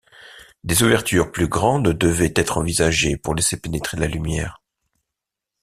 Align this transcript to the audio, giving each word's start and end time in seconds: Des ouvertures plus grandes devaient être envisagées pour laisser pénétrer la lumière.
Des 0.63 0.81
ouvertures 0.81 1.31
plus 1.31 1.47
grandes 1.47 1.89
devaient 1.89 2.33
être 2.35 2.57
envisagées 2.57 3.17
pour 3.17 3.35
laisser 3.35 3.61
pénétrer 3.61 3.97
la 3.97 4.07
lumière. 4.07 4.59